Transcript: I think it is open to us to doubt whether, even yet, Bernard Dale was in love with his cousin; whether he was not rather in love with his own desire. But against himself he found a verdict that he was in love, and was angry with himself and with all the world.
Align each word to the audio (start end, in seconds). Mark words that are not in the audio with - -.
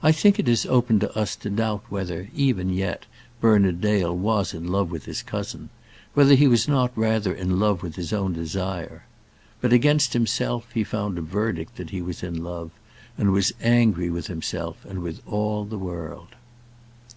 I 0.00 0.12
think 0.12 0.38
it 0.38 0.48
is 0.48 0.64
open 0.66 1.00
to 1.00 1.12
us 1.18 1.34
to 1.34 1.50
doubt 1.50 1.82
whether, 1.88 2.28
even 2.36 2.70
yet, 2.72 3.06
Bernard 3.40 3.80
Dale 3.80 4.16
was 4.16 4.54
in 4.54 4.68
love 4.68 4.92
with 4.92 5.06
his 5.06 5.22
cousin; 5.24 5.70
whether 6.14 6.36
he 6.36 6.46
was 6.46 6.68
not 6.68 6.96
rather 6.96 7.34
in 7.34 7.58
love 7.58 7.82
with 7.82 7.96
his 7.96 8.12
own 8.12 8.32
desire. 8.32 9.06
But 9.60 9.72
against 9.72 10.12
himself 10.12 10.70
he 10.70 10.84
found 10.84 11.18
a 11.18 11.20
verdict 11.20 11.74
that 11.78 11.90
he 11.90 12.00
was 12.00 12.22
in 12.22 12.44
love, 12.44 12.70
and 13.18 13.32
was 13.32 13.52
angry 13.60 14.08
with 14.08 14.28
himself 14.28 14.84
and 14.84 15.00
with 15.00 15.20
all 15.26 15.64
the 15.64 15.78
world. 15.78 16.28